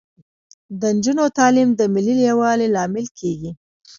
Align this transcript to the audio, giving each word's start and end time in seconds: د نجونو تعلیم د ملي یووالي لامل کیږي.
د 0.79 0.81
نجونو 0.95 1.25
تعلیم 1.37 1.69
د 1.75 1.81
ملي 1.93 2.15
یووالي 2.29 2.67
لامل 2.75 3.05
کیږي. 3.19 3.51